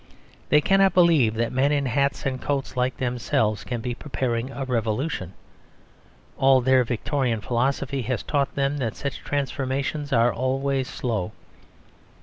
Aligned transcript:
They 0.49 0.61
cannot 0.61 0.95
believe 0.95 1.35
that 1.35 1.51
men 1.53 1.71
in 1.71 1.85
hats 1.85 2.25
and 2.25 2.41
coats 2.41 2.75
like 2.75 2.97
themselves 2.97 3.63
can 3.63 3.81
be 3.81 3.93
preparing 3.93 4.49
a 4.49 4.65
revolution; 4.65 5.33
all 6.39 6.59
their 6.59 6.83
Victorian 6.83 7.39
philosophy 7.41 8.01
has 8.01 8.23
taught 8.23 8.55
them 8.55 8.77
that 8.79 8.95
such 8.95 9.19
transformations 9.19 10.11
are 10.11 10.33
always 10.33 10.87
slow. 10.87 11.33